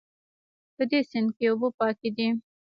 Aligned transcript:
په 0.75 0.83
دې 0.89 0.99
سیند 1.09 1.29
کې 1.37 1.45
اوبه 1.49 1.69
پاکې 1.79 2.09
دي 2.15 2.27